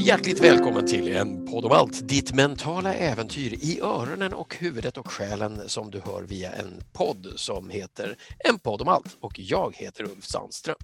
Hjärtligt 0.00 0.44
välkommen 0.44 0.86
till 0.86 1.16
en 1.16 1.46
podd 1.46 1.64
om 1.64 1.72
allt, 1.72 2.08
ditt 2.08 2.34
mentala 2.34 2.94
äventyr 2.94 3.52
i 3.52 3.80
öronen 3.80 4.34
och 4.34 4.56
huvudet 4.56 4.98
och 4.98 5.10
själen 5.10 5.68
som 5.68 5.90
du 5.90 6.00
hör 6.00 6.22
via 6.22 6.52
en 6.52 6.82
podd 6.92 7.32
som 7.36 7.70
heter 7.70 8.16
En 8.38 8.58
podd 8.58 8.82
om 8.82 8.88
allt 8.88 9.16
och 9.20 9.32
jag 9.38 9.76
heter 9.76 10.04
Ulf 10.04 10.24
Sandström. 10.24 10.76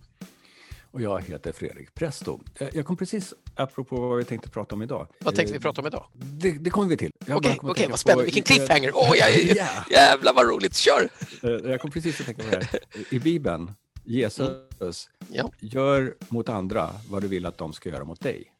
Och 0.93 1.03
jag 1.03 1.23
heter 1.23 1.53
Fredrik 1.53 1.95
Presto. 1.95 2.41
Eh, 2.61 2.69
jag 2.73 2.87
kom 2.87 2.97
precis, 2.97 3.35
apropå 3.55 3.97
vad 3.97 4.19
vi 4.19 4.25
tänkte 4.25 4.49
prata 4.49 4.75
om 4.75 4.83
idag. 4.83 5.07
Vad 5.19 5.35
tänkte 5.35 5.53
vi 5.53 5.61
prata 5.61 5.81
om 5.81 5.87
idag? 5.87 6.07
Det, 6.15 6.51
det 6.51 6.71
kommer 6.71 6.89
vi 6.89 6.97
till. 6.97 7.11
Okej, 7.21 7.35
okay, 7.35 7.71
okay, 7.71 7.87
vad 7.89 7.99
spännande. 7.99 8.25
Vilken 8.25 8.43
cliffhanger! 8.43 8.91
Åh, 8.95 9.13
oh, 9.13 9.17
jag, 9.17 9.31
yeah. 9.37 9.87
jävlar 9.91 10.33
vad 10.33 10.49
roligt! 10.49 10.77
Kör! 10.77 11.09
Eh, 11.43 11.51
jag 11.51 11.81
kom 11.81 11.91
precis 11.91 12.21
att 12.21 12.27
tänka 12.27 12.43
på 12.43 12.51
det 12.51 12.57
här. 12.57 12.81
I 13.11 13.19
Bibeln, 13.19 13.73
Jesus, 14.05 14.41
mm. 14.81 14.93
ja. 15.29 15.53
gör 15.59 16.15
mot 16.29 16.49
andra 16.49 16.91
vad 17.09 17.23
du 17.23 17.29
vill 17.29 17.47
att 17.47 17.59
de 17.59 17.73
ska 17.73 17.89
göra 17.89 18.05
mot 18.05 18.21
dig. 18.21 18.53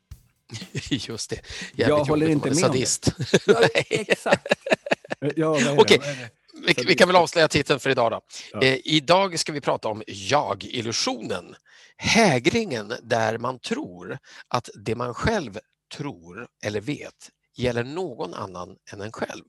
Just 0.91 1.31
det. 1.31 1.37
Jävligt 1.37 1.89
jag 1.89 2.05
håller 2.05 2.29
inte 2.29 2.49
med 2.49 2.59
sadist. 2.59 3.15
om 3.47 3.55
det. 3.55 4.01
Exakt. 4.01 4.47
Ja, 5.37 5.59
Okej, 5.79 6.01
vi, 6.67 6.75
vi, 6.87 6.95
kan 6.95 7.09
väl 7.09 7.17
avslöja 7.17 7.49
titeln 7.49 7.81
för 7.81 7.91
idag 7.91 8.11
då. 8.11 8.21
Ja. 8.53 8.63
Eh, 8.63 8.79
idag 8.85 9.39
ska 9.39 9.53
vi 9.53 9.61
prata 9.61 9.89
om 9.89 10.03
jag-illusionen. 10.07 11.55
Hägringen 12.03 12.93
där 13.03 13.39
man 13.39 13.59
tror 13.59 14.19
att 14.49 14.71
det 14.75 14.95
man 14.95 15.15
själv 15.15 15.59
tror 15.97 16.49
eller 16.65 16.81
vet 16.81 17.31
gäller 17.57 17.85
någon 17.85 18.35
annan 18.35 18.77
än 18.93 19.01
en 19.01 19.13
själv 19.13 19.45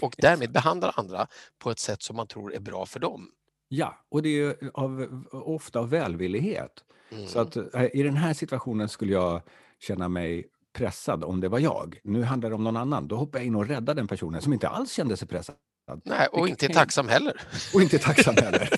och 0.00 0.14
därmed 0.18 0.52
behandlar 0.52 0.94
andra 0.96 1.26
på 1.58 1.70
ett 1.70 1.78
sätt 1.78 2.02
som 2.02 2.16
man 2.16 2.26
tror 2.26 2.54
är 2.54 2.60
bra 2.60 2.86
för 2.86 3.00
dem. 3.00 3.30
Ja, 3.68 4.04
och 4.08 4.22
det 4.22 4.28
är 4.28 4.56
av, 4.74 5.24
ofta 5.32 5.80
av 5.80 5.90
välvillighet. 5.90 6.84
Mm. 7.10 7.26
Så 7.26 7.40
att 7.40 7.56
eh, 7.56 7.84
i 7.92 8.02
den 8.02 8.16
här 8.16 8.34
situationen 8.34 8.88
skulle 8.88 9.12
jag 9.12 9.42
känna 9.78 10.08
mig 10.08 10.46
pressad 10.72 11.24
om 11.24 11.40
det 11.40 11.48
var 11.48 11.58
jag. 11.58 12.00
Nu 12.04 12.22
handlar 12.22 12.48
det 12.48 12.54
om 12.54 12.64
någon 12.64 12.76
annan. 12.76 13.08
Då 13.08 13.16
hoppar 13.16 13.38
jag 13.38 13.46
in 13.46 13.54
och 13.54 13.68
räddar 13.68 13.94
den 13.94 14.08
personen 14.08 14.42
som 14.42 14.52
inte 14.52 14.68
alls 14.68 14.92
kände 14.92 15.16
sig 15.16 15.28
pressad. 15.28 15.56
Nej, 16.04 16.28
och 16.32 16.48
inte 16.48 16.66
är 16.66 16.72
tacksam 16.72 17.08
heller. 17.08 17.40
Och 17.74 17.82
inte 17.82 17.98
tacksam 17.98 18.36
heller. 18.36 18.68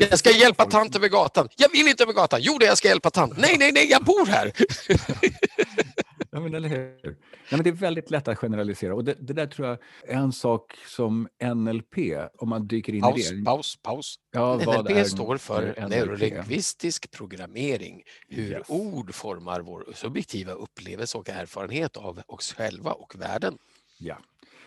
jag 0.10 0.18
ska 0.18 0.30
hjälpa 0.30 0.64
tant 0.64 0.96
över 0.96 1.08
gatan. 1.08 1.48
Jag 1.56 1.68
vill 1.68 1.88
inte 1.88 2.02
över 2.02 2.12
gatan. 2.12 2.40
Jo, 2.42 2.58
det 2.58 2.66
jag 2.66 2.78
ska 2.78 2.88
hjälpa 2.88 3.10
tant. 3.10 3.36
Nej, 3.36 3.56
nej, 3.58 3.72
nej, 3.72 3.90
jag 3.90 4.04
bor 4.04 4.26
här. 4.26 4.52
ja, 6.30 6.40
men 6.40 6.54
eller 6.54 6.68
hur? 6.68 7.00
Nej, 7.02 7.16
men 7.50 7.62
det 7.62 7.70
är 7.70 7.72
väldigt 7.72 8.10
lätt 8.10 8.28
att 8.28 8.38
generalisera 8.38 8.94
och 8.94 9.04
det, 9.04 9.14
det, 9.20 9.32
där 9.32 9.46
tror 9.46 9.68
jag 9.68 9.78
är 10.08 10.14
en 10.14 10.32
sak 10.32 10.74
som 10.86 11.28
NLP, 11.54 11.96
om 12.38 12.48
man 12.48 12.66
dyker 12.66 12.94
in 12.94 13.02
paus, 13.02 13.32
i 13.32 13.34
det. 13.34 13.44
Paus, 13.44 13.78
paus. 13.82 14.18
Ja, 14.32 14.56
NLP 14.56 14.90
är, 14.90 15.04
står 15.04 15.36
för 15.36 15.88
neurolingvistisk 15.88 17.10
programmering, 17.10 18.02
hur 18.28 18.50
yes. 18.50 18.62
ord 18.68 19.14
formar 19.14 19.60
vår 19.60 19.86
subjektiva 19.94 20.52
upplevelse 20.52 21.18
och 21.18 21.28
erfarenhet 21.28 21.96
av 21.96 22.22
oss 22.26 22.52
själva 22.52 22.92
och 22.92 23.14
världen. 23.20 23.58
Ja, 23.98 24.18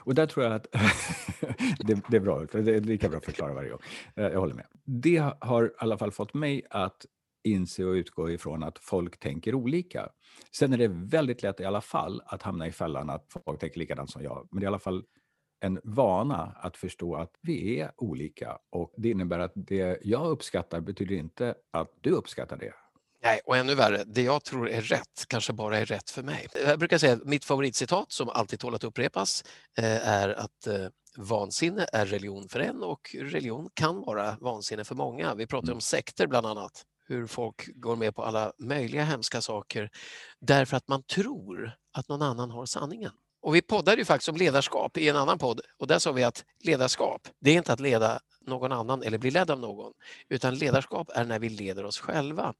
och 0.07 0.15
där 0.15 0.25
tror 0.25 0.45
jag 0.45 0.53
att 0.55 0.67
det, 1.79 2.01
det, 2.09 2.17
är 2.17 2.19
bra, 2.19 2.45
det 2.51 2.75
är 2.75 2.81
lika 2.81 3.09
bra 3.09 3.17
att 3.17 3.25
förklara 3.25 3.53
varje 3.53 3.69
gång. 3.69 3.79
Eh, 4.15 4.23
jag 4.23 4.39
håller 4.39 4.55
med. 4.55 4.65
Det 4.83 5.33
har 5.39 5.65
i 5.65 5.69
alla 5.77 5.97
fall 5.97 6.11
fått 6.11 6.33
mig 6.33 6.63
att 6.69 7.05
inse 7.43 7.85
och 7.85 7.91
utgå 7.91 8.31
ifrån 8.31 8.63
att 8.63 8.79
folk 8.79 9.19
tänker 9.19 9.55
olika. 9.55 10.09
Sen 10.51 10.73
är 10.73 10.77
det 10.77 10.87
väldigt 10.87 11.43
lätt 11.43 11.59
i 11.59 11.65
alla 11.65 11.81
fall 11.81 12.21
att 12.25 12.41
hamna 12.41 12.67
i 12.67 12.71
fällan 12.71 13.09
att 13.09 13.25
folk 13.45 13.59
tänker 13.59 13.79
likadant 13.79 14.11
som 14.11 14.23
jag. 14.23 14.47
Men 14.51 14.59
det 14.59 14.63
är 14.63 14.67
i 14.67 14.67
alla 14.67 14.79
fall 14.79 15.03
en 15.59 15.79
vana 15.83 16.55
att 16.55 16.77
förstå 16.77 17.15
att 17.15 17.31
vi 17.41 17.79
är 17.79 17.91
olika 17.97 18.57
och 18.69 18.93
det 18.97 19.09
innebär 19.09 19.39
att 19.39 19.53
det 19.55 19.99
jag 20.01 20.27
uppskattar 20.27 20.81
betyder 20.81 21.15
inte 21.15 21.55
att 21.71 21.91
du 22.01 22.09
uppskattar 22.09 22.57
det. 22.57 22.73
Nej, 23.23 23.39
och 23.45 23.57
ännu 23.57 23.75
värre, 23.75 24.03
det 24.03 24.21
jag 24.21 24.43
tror 24.43 24.69
är 24.69 24.81
rätt 24.81 25.25
kanske 25.27 25.53
bara 25.53 25.77
är 25.77 25.85
rätt 25.85 26.09
för 26.09 26.23
mig. 26.23 26.47
Jag 26.65 26.79
brukar 26.79 26.97
säga 26.97 27.13
att 27.13 27.25
mitt 27.25 27.45
favoritcitat 27.45 28.11
som 28.11 28.29
alltid 28.29 28.59
tål 28.59 28.75
att 28.75 28.83
upprepas 28.83 29.43
eh, 29.77 30.07
är 30.07 30.29
att 30.29 30.67
eh, 30.67 30.87
vansinne 31.17 31.87
är 31.93 32.05
religion 32.05 32.49
för 32.49 32.59
en 32.59 32.83
och 32.83 33.15
religion 33.19 33.69
kan 33.73 34.01
vara 34.01 34.37
vansinne 34.41 34.83
för 34.83 34.95
många. 34.95 35.35
Vi 35.35 35.47
pratar 35.47 35.67
mm. 35.67 35.75
om 35.75 35.81
sekter 35.81 36.27
bland 36.27 36.45
annat, 36.45 36.83
hur 37.07 37.27
folk 37.27 37.69
går 37.75 37.95
med 37.95 38.15
på 38.15 38.23
alla 38.23 38.51
möjliga 38.57 39.03
hemska 39.03 39.41
saker 39.41 39.89
därför 40.39 40.77
att 40.77 40.87
man 40.87 41.03
tror 41.03 41.71
att 41.93 42.09
någon 42.09 42.21
annan 42.21 42.51
har 42.51 42.65
sanningen. 42.65 43.11
Och 43.41 43.55
vi 43.55 43.61
poddade 43.61 43.97
ju 43.97 44.05
faktiskt 44.05 44.29
om 44.29 44.35
ledarskap 44.35 44.97
i 44.97 45.09
en 45.09 45.15
annan 45.15 45.37
podd 45.37 45.61
och 45.77 45.87
där 45.87 45.99
sa 45.99 46.11
vi 46.11 46.23
att 46.23 46.45
ledarskap, 46.63 47.27
det 47.39 47.51
är 47.51 47.55
inte 47.55 47.73
att 47.73 47.79
leda 47.79 48.19
någon 48.41 48.71
annan 48.71 49.03
eller 49.03 49.17
bli 49.17 49.31
ledd 49.31 49.51
av 49.51 49.59
någon, 49.59 49.93
utan 50.29 50.55
ledarskap 50.55 51.09
är 51.13 51.25
när 51.25 51.39
vi 51.39 51.49
leder 51.49 51.85
oss 51.85 51.99
själva. 51.99 52.53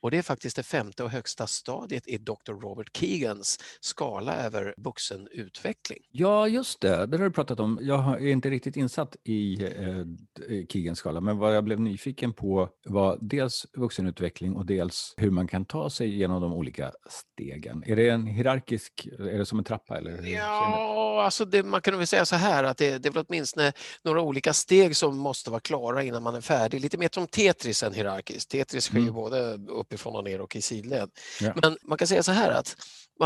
Och 0.00 0.10
det 0.10 0.18
är 0.18 0.22
faktiskt 0.22 0.56
det 0.56 0.62
femte 0.62 1.04
och 1.04 1.10
högsta 1.10 1.46
stadiet 1.46 2.08
i 2.08 2.18
Dr. 2.18 2.52
Robert 2.52 2.96
Keegans 2.96 3.58
skala 3.80 4.36
över 4.36 4.74
vuxenutveckling. 4.76 5.98
Ja, 6.10 6.48
just 6.48 6.80
det. 6.80 7.06
Det 7.06 7.16
har 7.16 7.24
du 7.24 7.30
pratat 7.30 7.60
om. 7.60 7.78
Jag 7.82 8.22
är 8.22 8.28
inte 8.28 8.50
riktigt 8.50 8.76
insatt 8.76 9.16
i 9.24 9.64
eh, 9.64 10.66
Keegans 10.68 10.98
skala, 10.98 11.20
men 11.20 11.38
vad 11.38 11.56
jag 11.56 11.64
blev 11.64 11.80
nyfiken 11.80 12.32
på 12.32 12.68
var 12.84 13.18
dels 13.20 13.66
vuxenutveckling 13.72 14.56
och 14.56 14.66
dels 14.66 15.14
hur 15.16 15.30
man 15.30 15.48
kan 15.48 15.64
ta 15.64 15.90
sig 15.90 16.18
genom 16.18 16.42
de 16.42 16.52
olika 16.52 16.92
stegen. 17.08 17.84
Är 17.86 17.96
det 17.96 18.08
en 18.08 18.26
hierarkisk, 18.26 19.08
är 19.18 19.38
det 19.38 19.46
som 19.46 19.58
en 19.58 19.64
trappa? 19.64 19.98
Eller 19.98 20.22
ja, 20.22 21.22
alltså 21.24 21.44
det, 21.44 21.62
man 21.62 21.80
kan 21.80 21.98
väl 21.98 22.06
säga 22.06 22.24
så 22.26 22.36
här 22.36 22.64
att 22.64 22.76
det, 22.76 22.98
det 22.98 23.08
är 23.08 23.12
väl 23.12 23.24
åtminstone 23.28 23.72
några 24.04 24.20
olika 24.20 24.52
steg 24.52 24.96
som 24.96 25.18
måste 25.18 25.50
vara 25.50 25.60
klara 25.60 26.02
innan 26.02 26.22
man 26.22 26.34
är 26.34 26.40
färdig. 26.40 26.80
Lite 26.80 26.98
mer 26.98 27.08
som 27.12 27.26
Tetris 27.26 27.82
än 27.82 27.92
hierarkiskt. 27.92 28.50
Tetris 28.50 28.84
sker 28.84 28.98
mm. 28.98 29.14
både 29.14 29.58
uppifrån 29.68 30.16
och 30.16 30.24
ner 30.24 30.40
och 30.40 30.56
i 30.56 30.62
sidled. 30.62 31.10
Ja. 31.40 31.52
Men 31.62 31.76
man 31.82 31.98
kan 31.98 32.08
säga 32.08 32.22
så 32.22 32.32
här 32.32 32.50
att 32.50 32.76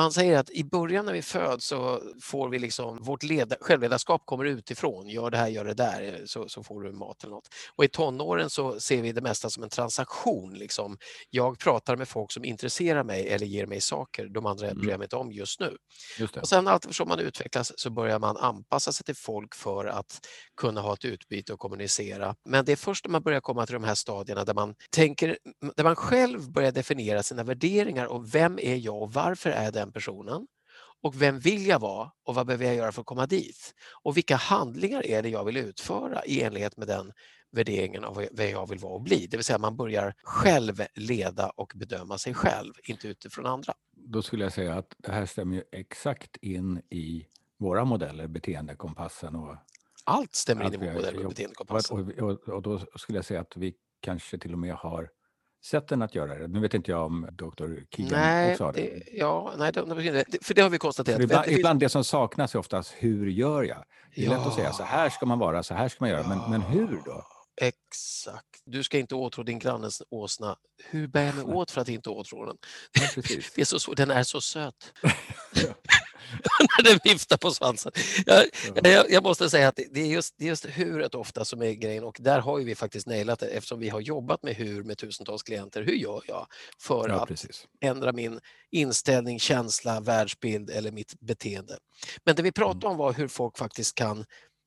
han 0.03 0.13
säger 0.13 0.39
att 0.39 0.51
i 0.51 0.65
början 0.65 1.07
när 1.07 1.13
vi 1.13 1.23
föds 1.23 1.67
så 1.67 2.03
får 2.23 2.49
vi 2.49 2.59
liksom, 2.59 3.03
vårt 3.03 3.23
led, 3.23 3.55
självledarskap 3.61 4.23
kommer 4.25 4.45
utifrån. 4.45 5.09
Gör 5.09 5.31
det 5.31 5.37
här, 5.37 5.49
gör 5.49 5.65
det 5.65 5.75
där, 5.75 6.23
så, 6.27 6.49
så 6.49 6.63
får 6.63 6.83
du 6.83 6.93
mat 6.93 7.25
eller 7.25 7.35
något. 7.35 7.49
Och 7.77 7.85
i 7.85 7.89
tonåren 7.89 8.51
så 8.51 8.81
ser 8.81 9.03
vi 9.03 9.13
det 9.13 9.21
mesta 9.21 9.51
som 9.51 9.63
en 9.63 9.69
transaktion. 9.69 10.55
Liksom. 10.55 10.99
Jag 11.31 11.59
pratar 11.59 11.97
med 11.97 12.09
folk 12.09 12.33
som 12.33 12.45
intresserar 12.45 13.05
mig 13.05 13.29
eller 13.29 13.47
ger 13.47 13.67
mig 13.67 13.81
saker 13.81 14.29
de 14.29 14.47
andra 14.47 14.67
mm. 14.67 14.81
bryr 14.81 14.91
jag 14.91 14.99
mig 14.99 15.05
inte 15.05 15.17
om 15.17 15.33
just 15.33 15.61
nu. 15.61 15.77
Just 16.19 16.37
och 16.37 16.49
sen 16.49 16.69
allt 16.69 16.85
eftersom 16.85 17.09
man 17.09 17.19
utvecklas 17.19 17.73
så 17.81 17.91
börjar 17.91 18.19
man 18.19 18.37
anpassa 18.37 18.93
sig 18.93 19.05
till 19.05 19.17
folk 19.17 19.55
för 19.55 19.87
att 19.87 20.27
kunna 20.57 20.81
ha 20.81 20.95
ett 20.95 21.05
utbyte 21.05 21.53
och 21.53 21.59
kommunicera. 21.59 22.35
Men 22.45 22.65
det 22.65 22.73
är 22.73 22.77
först 22.77 23.05
när 23.05 23.13
man 23.13 23.23
börjar 23.23 23.41
komma 23.41 23.67
till 23.67 23.73
de 23.73 23.85
här 23.85 23.95
stadierna 23.95 24.45
där 24.45 24.55
man 24.55 24.75
tänker, 24.91 25.39
där 25.77 25.85
man 25.85 25.97
själv 25.97 26.53
börjar 26.53 26.73
definiera 26.73 27.23
sina 27.23 27.43
värderingar 27.43 28.07
och 28.07 28.35
vem 28.35 28.59
är 28.59 28.77
jag 28.77 29.03
och 29.03 29.13
varför 29.13 29.51
är 29.51 29.73
den 29.73 29.84
personen? 29.93 30.47
Och 31.03 31.23
vem 31.23 31.39
vill 31.39 31.67
jag 31.67 31.79
vara 31.79 32.11
och 32.25 32.35
vad 32.35 32.47
behöver 32.47 32.65
jag 32.65 32.75
göra 32.75 32.93
för 32.93 33.01
att 33.01 33.07
komma 33.07 33.27
dit? 33.27 33.75
Och 34.03 34.17
vilka 34.17 34.37
handlingar 34.37 35.07
är 35.07 35.23
det 35.23 35.29
jag 35.29 35.45
vill 35.45 35.57
utföra 35.57 36.25
i 36.25 36.43
enlighet 36.43 36.77
med 36.77 36.89
den 36.89 37.13
värderingen 37.55 38.05
av 38.05 38.15
vad 38.15 38.47
jag 38.47 38.69
vill 38.69 38.79
vara 38.79 38.95
och 38.95 39.03
bli. 39.03 39.27
Det 39.31 39.37
vill 39.37 39.45
säga 39.45 39.59
man 39.59 39.77
börjar 39.77 40.15
själv 40.23 40.83
leda 40.95 41.51
och 41.51 41.73
bedöma 41.75 42.19
sig 42.19 42.35
själv, 42.35 42.73
inte 42.85 43.09
utifrån 43.09 43.47
andra. 43.47 43.75
Då 43.93 44.23
skulle 44.23 44.45
jag 44.45 44.53
säga 44.53 44.75
att 44.75 44.95
det 44.99 45.13
här 45.13 45.27
stämmer 45.27 45.65
exakt 45.73 46.37
in 46.37 46.83
i 46.91 47.27
våra 47.59 47.85
modeller, 47.85 48.27
beteendekompassen 48.27 49.37
och 49.37 49.57
allt 50.05 50.35
stämmer 50.35 50.65
in 50.65 50.75
i 50.75 50.77
vår 50.77 50.93
modell 50.93 51.17
och 51.17 51.29
beteendekompassen. 51.29 51.99
Och, 51.99 52.31
och, 52.31 52.49
och, 52.49 52.63
då 52.63 52.81
skulle 52.97 53.19
jag 53.19 53.25
säga 53.25 53.41
att 53.41 53.57
vi 53.57 53.75
kanske 54.01 54.39
till 54.39 54.53
och 54.53 54.59
med 54.59 54.75
har 54.75 55.11
sätten 55.65 56.03
att 56.03 56.15
göra 56.15 56.39
det. 56.39 56.49
Nu 56.49 56.61
vet 56.61 56.75
inte 56.75 56.91
jag 56.91 57.07
om 57.07 57.29
Dr. 57.33 57.67
Keegan 57.91 58.21
nej, 58.21 58.53
också 58.53 58.65
har 58.65 58.73
det. 58.73 58.81
det. 58.81 59.03
Ja, 59.13 59.53
nej, 59.59 59.73
för 60.43 60.55
det 60.55 60.63
har 60.63 60.71
vi 60.71 60.79
konstaterat. 60.79 61.21
ibland, 61.21 61.47
ibland 61.49 61.81
det 61.81 61.89
som 61.89 62.05
saknas 62.05 62.55
är 62.55 62.59
oftast, 62.59 62.95
hur 62.99 63.27
gör 63.27 63.63
jag? 63.63 63.85
Det 64.15 64.23
är 64.23 64.27
ja. 64.27 64.37
lätt 64.37 64.47
att 64.47 64.55
säga, 64.55 64.73
så 64.73 64.83
här 64.83 65.11
ska 65.11 65.27
man 65.27 65.39
vara, 65.39 65.63
så 65.63 65.75
här 65.75 65.89
ska 65.89 65.97
man 66.01 66.11
göra, 66.11 66.29
men, 66.29 66.39
men 66.51 66.63
hur 66.63 67.01
då? 67.05 67.23
Exakt. 67.61 68.63
Du 68.65 68.83
ska 68.83 68.99
inte 68.99 69.15
åtrå 69.15 69.43
din 69.43 69.59
grannes 69.59 70.03
åsna. 70.11 70.57
Hur 70.85 71.07
bär 71.07 71.25
jag 71.25 71.35
mig 71.35 71.45
åt 71.45 71.71
för 71.71 71.81
att 71.81 71.89
inte 71.89 72.11
åtrå 72.11 72.47
den? 72.47 72.57
Ja, 73.17 73.23
det 73.55 73.61
är 73.61 73.65
så, 73.79 73.95
den 73.95 74.11
är 74.11 74.23
så 74.23 74.41
söt. 74.41 74.93
när 76.77 76.83
den 76.85 76.99
viftar 77.05 77.37
på 77.37 77.51
svansen. 77.51 77.93
Jag, 78.27 78.47
jag, 78.85 79.11
jag, 79.11 79.23
måste 79.23 79.51
säga 79.51 79.69
att 79.69 79.77
det 79.91 80.01
är 80.01 80.07
just, 80.07 80.35
det 80.39 80.45
är 80.45 80.49
just 80.49 80.67
huret 80.67 81.15
ofta 81.15 81.45
som 81.45 81.63
är 81.63 81.73
grejen 81.73 82.05
och 82.05 82.17
där 82.21 82.41
har 82.41 82.59
vi 82.59 82.75
faktiskt 82.75 83.07
nailat 83.07 83.39
det 83.39 83.47
eftersom 83.47 83.81
vi 83.81 83.89
har 83.89 84.01
jobbat 84.01 84.43
med 84.43 84.55
hur 84.55 84.83
med 84.83 84.99
tusentals 84.99 85.43
klienter. 85.43 85.83
Hur 85.83 85.95
gör 85.95 86.23
jag 86.27 86.47
för 86.79 87.09
ja, 87.09 87.15
att 87.15 87.29
precis. 87.29 87.67
ändra 87.81 88.13
min 88.13 88.41
inställning, 88.71 89.41
känsla, 89.41 90.01
världsbild 90.01 90.71
eller 90.71 90.93
mitt 90.93 91.21
beteende? 91.21 91.79
Men 92.25 92.37
det 92.37 92.43
vi 92.43 92.53
pratade 92.53 92.87
mm. 92.87 92.91
om 92.91 92.97
var 92.97 93.13
hur 93.13 93.29
folk 93.29 93.59
faktiskt 93.59 93.95
kan 93.95 94.25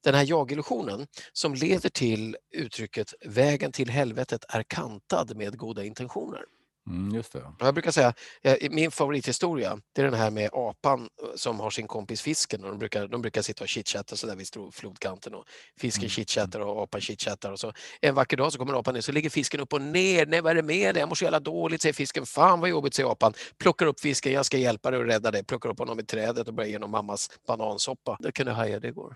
den 0.07 0.15
här 0.15 0.25
jag-illusionen 0.29 1.07
som 1.33 1.53
leder 1.53 1.89
till 1.89 2.37
uttrycket 2.55 3.13
vägen 3.25 3.71
till 3.71 3.89
helvetet 3.89 4.45
är 4.49 4.63
kantad 4.63 5.35
med 5.37 5.57
goda 5.57 5.83
intentioner. 5.83 6.41
Mm, 6.89 7.15
just 7.15 7.33
det. 7.33 7.43
Jag 7.59 7.73
brukar 7.73 7.91
säga, 7.91 8.13
eh, 8.43 8.71
min 8.71 8.91
favorithistoria, 8.91 9.79
det 9.95 10.01
är 10.01 10.05
den 10.05 10.13
här 10.13 10.31
med 10.31 10.49
apan 10.53 10.99
eh, 11.01 11.29
som 11.35 11.59
har 11.59 11.69
sin 11.69 11.87
kompis 11.87 12.21
fisken 12.21 12.63
och 12.63 12.69
de 12.69 12.79
brukar, 12.79 13.07
de 13.07 13.21
brukar 13.21 13.41
sitta 13.41 13.63
och 13.63 13.67
chitchatta 13.67 14.15
så 14.15 14.27
där 14.27 14.35
vid 14.35 14.47
flodkanten 14.73 15.33
och 15.33 15.45
fisken 15.79 16.01
Mm. 16.03 16.09
chitchattar 16.09 16.59
och 16.59 16.83
apan 16.83 17.01
chitchattar 17.01 17.51
och 17.51 17.59
så 17.59 17.73
en 18.01 18.15
vacker 18.15 18.37
dag 18.37 18.51
så 18.53 18.59
kommer 18.59 18.79
apan 18.79 18.93
ner 18.93 19.01
så 19.01 19.11
ligger 19.11 19.29
fisken 19.29 19.59
upp 19.59 19.73
och 19.73 19.81
ner. 19.81 20.25
Nej, 20.25 20.41
vad 20.41 20.51
är 20.51 20.55
det 20.55 20.63
med 20.63 20.95
dig? 20.95 21.01
Jag 21.01 21.09
mår 21.09 21.15
så 21.15 21.23
jävla 21.23 21.39
dåligt, 21.39 21.81
säger 21.81 21.93
fisken. 21.93 22.25
Fan 22.25 22.59
vad 22.59 22.69
jobbigt, 22.69 22.93
säger 22.93 23.11
apan. 23.11 23.33
Plockar 23.59 23.85
upp 23.85 23.99
fisken, 23.99 24.33
jag 24.33 24.45
ska 24.45 24.57
hjälpa 24.57 24.91
dig 24.91 24.99
och 24.99 25.05
rädda 25.05 25.31
dig. 25.31 25.43
Plockar 25.45 25.69
upp 25.69 25.79
honom 25.79 25.99
i 25.99 26.03
trädet 26.03 26.47
och 26.47 26.53
börjar 26.53 26.69
ge 26.69 26.75
honom 26.75 26.91
mammas 26.91 27.29
banansoppa. 27.47 28.17
Det 28.19 28.31
kunde 28.31 28.51
haja 28.51 28.79
det 28.79 28.87
igår. 28.87 29.15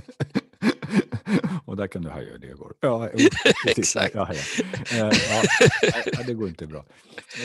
Och 1.71 1.77
där 1.77 1.87
kan 1.87 2.01
du 2.01 2.09
haja 2.09 2.37
det 2.37 2.47
går. 2.47 2.73
Ja. 2.79 3.09
Exakt. 3.67 4.15
Ja, 4.15 4.29
ja. 4.33 4.41
Eh, 5.11 5.11
ja, 6.05 6.19
det 6.27 6.33
går 6.33 6.47
inte 6.47 6.65
bra. 6.67 6.85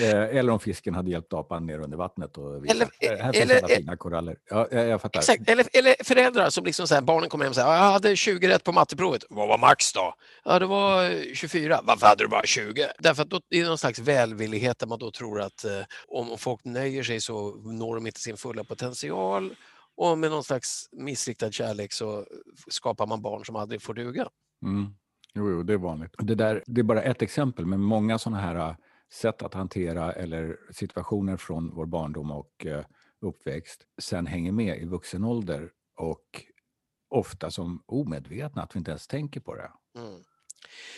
Eh, 0.03 0.11
Eller 0.39 0.51
om 0.53 0.61
fisken 0.61 0.95
hade 0.95 1.11
hjälpt 1.11 1.33
apan 1.33 1.67
ner 1.67 1.79
under 1.79 1.97
vattnet 1.97 2.39
och 2.39 2.57
Eller- 2.71 2.89
"Eh, 3.01 3.17
här 3.19 3.33
finns 3.33 3.45
eller- 3.45 3.59
alla 3.65 3.69
fina 3.69 3.97
koraller. 3.97 4.37
Ja, 4.51 4.69
jag, 4.71 5.01
fattar. 5.03 5.21
Exakt. 5.21 5.49
Eller, 5.51 5.67
eller 5.73 6.05
föräldrar 6.05 6.51
som 6.51 6.65
liksom 6.65 6.87
så 6.89 6.95
här, 6.95 7.03
barnen 7.03 7.29
kommer 7.31 7.45
hem 7.45 7.51
och 7.51 7.55
säger 7.55 7.69
jag 7.69 7.79
hade 7.93 8.17
20 8.17 8.49
rätt 8.49 8.65
på 8.65 8.73
matteprovet. 8.73 9.25
Vad 9.31 9.49
var 9.49 9.59
max 9.59 9.93
då? 9.93 10.15
Ja, 10.45 10.59
det 10.59 10.67
var 10.67 11.05
eh, 11.11 11.17
24. 11.35 11.81
Varför 11.85 12.07
hade 12.07 12.25
du 12.25 12.29
bara 12.29 12.47
20? 12.47 12.87
Därför 12.99 13.23
att 13.23 13.31
då, 13.31 13.41
det 13.51 13.61
är 13.61 13.65
någon 13.65 13.79
slags 13.79 13.99
välvillighet 13.99 14.79
där 14.79 14.87
man 14.87 14.99
då 14.99 15.11
tror 15.11 15.41
att 15.41 15.65
eh, 15.65 15.71
om 16.09 16.39
folk 16.39 16.65
nöjer 16.65 17.03
sig 17.03 17.21
så 17.21 17.55
når 17.57 17.95
de 17.95 18.07
inte 18.07 18.21
sin 18.21 18.37
fulla 18.37 18.65
potential. 18.65 19.55
Och 19.97 20.19
med 20.19 20.31
någon 20.31 20.45
slags 20.45 20.89
missriktad 20.93 21.53
kärlek 21.53 21.93
så 21.93 22.27
skapar 22.69 23.07
man 23.07 23.23
barn 23.23 23.45
som 23.45 23.57
aldrig 23.57 23.83
får 23.83 23.95
duga. 23.95 24.29
Mm. 24.63 24.87
Jo, 25.35 25.51
jo, 25.51 25.63
det 25.63 25.73
är 25.73 25.77
vanligt. 25.79 26.15
Det, 26.19 26.35
där, 26.35 26.63
det 26.67 26.81
är 26.81 26.83
bara 26.83 27.03
ett 27.03 27.23
exempel, 27.23 27.67
men 27.67 27.81
många 27.81 28.19
sådana 28.19 28.41
här 28.41 28.55
äh, 28.57 28.77
sätt 29.13 29.43
att 29.43 29.55
hantera 29.55 30.13
eller 30.13 30.57
situationer 30.71 31.37
från 31.37 31.75
vår 31.75 31.87
barndom 31.87 32.31
och 32.31 32.67
eh, 32.67 32.85
uppväxt 33.21 33.87
sen 34.01 34.27
hänger 34.27 34.53
med 34.53 34.83
i 34.83 34.85
vuxen 34.85 35.25
ålder 35.25 35.71
och 35.97 36.43
ofta 37.09 37.51
som 37.51 37.83
omedvetna, 37.87 38.63
att 38.63 38.75
vi 38.77 38.79
inte 38.79 38.91
ens 38.91 39.07
tänker 39.07 39.41
på 39.41 39.55
det. 39.55 39.71
Mm. 39.99 40.23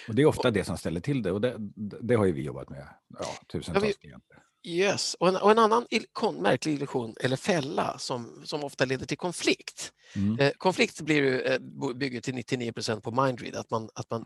Och 0.09 0.15
det 0.15 0.23
är 0.23 0.27
ofta 0.27 0.50
det 0.50 0.65
som 0.65 0.79
ställer 0.79 1.00
till 1.00 1.23
det 1.23 1.33
och 1.33 1.41
det, 1.41 1.56
det 2.00 2.15
har 2.15 2.25
ju 2.25 2.33
vi 2.33 2.43
jobbat 2.43 2.71
med 2.71 2.89
ja, 3.19 3.27
tusentals 3.53 3.85
Ja, 3.85 3.89
vi- 3.89 4.09
klienter. 4.09 4.43
Yes, 4.65 5.15
och 5.15 5.29
en, 5.29 5.37
och 5.37 5.51
en 5.51 5.59
annan 5.59 5.87
il- 5.91 6.41
märklig 6.41 6.75
illusion 6.75 7.15
eller 7.21 7.37
fälla 7.37 7.99
som, 7.99 8.43
som 8.45 8.65
ofta 8.65 8.85
leder 8.85 9.07
till 9.07 9.17
konflikt. 9.19 9.93
Mm. 10.17 10.39
Eh, 10.39 10.51
konflikt 10.59 11.01
blir 11.01 11.17
ju, 11.17 11.41
eh, 11.41 11.59
bygger 11.95 12.21
till 12.21 12.35
99% 12.35 13.01
på 13.01 13.11
mindread, 13.11 13.57
att 13.57 13.71
man, 13.71 13.89
att 13.95 14.11
man 14.11 14.25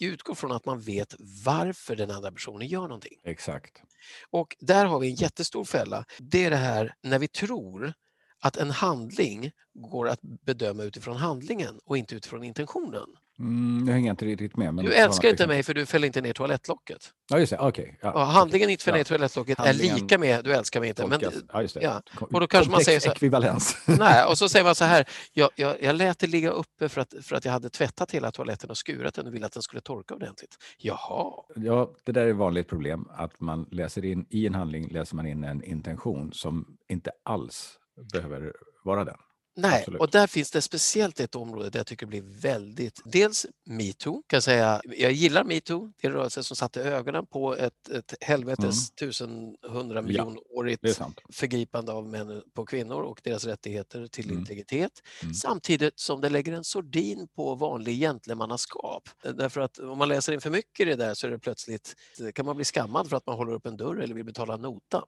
utgår 0.00 0.34
från 0.34 0.52
att 0.52 0.64
man 0.66 0.80
vet 0.80 1.14
varför 1.44 1.96
den 1.96 2.10
andra 2.10 2.32
personen 2.32 2.68
gör 2.68 2.82
någonting. 2.82 3.18
Exakt. 3.24 3.82
Och 4.30 4.56
där 4.60 4.84
har 4.86 4.98
vi 5.00 5.08
en 5.08 5.14
jättestor 5.14 5.64
fälla. 5.64 6.04
Det 6.18 6.44
är 6.44 6.50
det 6.50 6.56
här 6.56 6.94
när 7.02 7.18
vi 7.18 7.28
tror 7.28 7.92
att 8.40 8.56
en 8.56 8.70
handling 8.70 9.50
går 9.74 10.08
att 10.08 10.20
bedöma 10.22 10.82
utifrån 10.82 11.16
handlingen 11.16 11.80
och 11.84 11.98
inte 11.98 12.14
utifrån 12.14 12.44
intentionen. 12.44 13.06
Mm, 13.40 13.88
jag 13.88 13.94
hänger 13.94 14.10
inte 14.10 14.24
riktigt 14.24 14.56
med. 14.56 14.74
Men 14.74 14.84
Du 14.84 14.92
älskar 14.94 15.28
inte 15.28 15.34
exempel. 15.34 15.56
mig 15.56 15.62
för 15.62 15.74
du 15.74 15.86
fäller 15.86 16.06
inte 16.06 16.20
ner 16.20 16.32
toalettlocket. 16.32 17.10
Ja, 17.30 17.38
just 17.38 17.50
det. 17.50 17.58
Okej. 17.58 17.98
Ja, 18.02 18.24
handlingen 18.24 18.70
inte 18.70 18.84
fäller 18.84 18.98
Ja. 18.98 19.00
ner 19.00 19.04
toalettlocket 19.04 19.58
är 19.58 19.64
Handlingen 19.66 19.96
lika 19.96 20.18
med 20.18 20.44
du 20.44 20.52
älskar 20.54 20.80
mig 20.80 20.88
inte. 20.88 21.06
Men, 21.06 21.20
ja, 21.52 21.62
just 21.62 21.74
det. 21.74 21.80
ja. 21.82 22.02
Och 22.20 22.40
då 22.40 22.46
kanske 22.46 22.70
man 22.70 22.80
säger 22.80 23.00
så 23.00 23.08
här- 23.08 23.14
ekvivalens. 23.14 23.76
Nej, 23.86 24.24
och 24.24 24.38
så 24.38 24.48
säger 24.48 24.64
man 24.64 24.74
så 24.74 24.84
här, 24.84 25.04
jag, 25.32 25.50
jag, 25.56 25.82
jag 25.82 25.96
lät 25.96 26.18
det 26.18 26.26
ligga 26.26 26.50
uppe 26.50 26.88
för 26.88 27.00
att, 27.00 27.14
för 27.22 27.36
att 27.36 27.44
jag 27.44 27.52
hade 27.52 27.70
tvättat 27.70 28.10
hela 28.10 28.30
toaletten 28.30 28.70
och 28.70 28.76
skurat 28.76 29.14
den 29.14 29.26
och 29.26 29.34
ville 29.34 29.46
att 29.46 29.52
den 29.52 29.62
skulle 29.62 29.80
torka 29.82 30.14
ordentligt. 30.14 30.56
Jaha, 30.78 31.32
Ja, 31.56 31.90
det 32.04 32.12
där 32.12 32.22
är 32.26 32.30
ett 32.30 32.36
vanligt 32.36 32.68
problem, 32.68 33.08
att 33.10 33.40
man 33.40 33.66
läser 33.70 34.04
in, 34.04 34.26
i 34.30 34.46
en 34.46 34.54
handling 34.54 34.88
läser 34.88 35.16
man 35.16 35.26
in 35.26 35.44
en 35.44 35.64
intention 35.64 36.32
som 36.32 36.76
inte 36.88 37.10
alls 37.24 37.78
behöver 38.12 38.52
vara 38.84 39.04
den. 39.04 39.16
Nej, 39.56 39.78
Absolut. 39.78 40.00
och 40.00 40.10
där 40.10 40.26
finns 40.26 40.50
det 40.50 40.62
speciellt 40.62 41.20
ett 41.20 41.34
område 41.34 41.70
där 41.70 41.78
jag 41.78 41.86
tycker 41.86 42.06
blir 42.06 42.22
väldigt, 42.22 43.00
dels 43.04 43.46
metoo, 43.66 44.12
kan 44.26 44.36
jag 44.36 44.42
säga, 44.42 44.80
jag 44.84 45.12
gillar 45.12 45.44
metoo, 45.44 45.92
det 46.00 46.06
är 46.06 46.10
en 46.10 46.16
rörelse 46.16 46.42
som 46.44 46.56
satte 46.56 46.82
ögonen 46.82 47.26
på 47.26 47.56
ett, 47.56 47.88
ett 47.88 48.14
helvetes 48.20 48.90
tusen, 48.90 49.56
hundra 49.62 50.02
miljonårigt 50.02 50.82
Det 50.82 50.94
sant. 50.94 51.20
förgripande 51.32 51.92
av 51.92 52.06
män 52.08 52.42
på 52.54 52.66
kvinnor 52.66 53.02
och 53.02 53.20
deras 53.24 53.44
rättigheter 53.44 54.06
till 54.06 54.24
Mm. 54.24 54.38
integritet. 54.38 54.92
Mm. 55.22 55.34
Samtidigt 55.34 55.98
som 56.00 56.20
det 56.20 56.28
lägger 56.28 56.52
en 56.52 56.64
sordin 56.64 57.28
på 57.36 57.54
vanlig 57.54 57.98
gentlemannaskap. 58.00 59.08
Därför 59.22 59.60
att 59.60 59.78
om 59.78 59.98
man 59.98 60.08
läser 60.08 60.32
in 60.32 60.40
för 60.40 60.50
mycket 60.50 60.80
i 60.80 60.84
det 60.90 60.96
där 60.96 61.14
så 61.14 61.26
är 61.26 61.30
det 61.30 61.38
plötsligt, 61.38 61.94
kan 62.34 62.46
man 62.46 62.56
bli 62.56 62.64
skammad 62.64 63.08
för 63.08 63.16
att 63.16 63.26
man 63.26 63.36
håller 63.36 63.52
upp 63.52 63.66
en 63.66 63.76
dörr 63.76 63.96
eller 64.00 64.14
vill 64.14 64.24
betala 64.24 64.54
en 64.54 64.60
nota. 64.60 65.04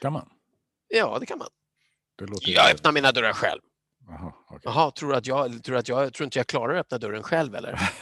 Kan 0.00 0.12
man? 0.12 0.28
Ja, 0.88 1.16
det 1.20 1.26
kan 1.26 1.38
man. 1.38 1.48
Det 2.18 2.26
låter 2.26 2.50
Jag 2.52 2.70
öppnar 2.70 2.92
mina 2.92 3.12
dörrar 3.12 3.32
själv. 3.32 3.60
Jaha, 4.64 4.90
tror 4.90 5.14
att 5.14 5.26
jag, 5.26 5.64
tror 5.64 5.76
att 5.76 5.88
jag, 5.88 6.12
tror 6.12 6.24
inte 6.24 6.38
jag 6.38 6.46
klarar 6.46 6.74
att 6.74 6.80
öppna 6.80 6.98
dörren 6.98 7.22
själv 7.22 7.54
eller? 7.54 7.90